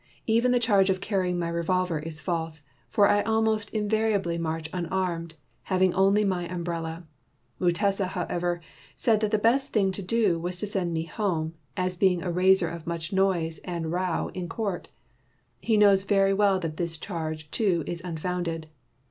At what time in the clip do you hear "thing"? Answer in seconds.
9.73-9.91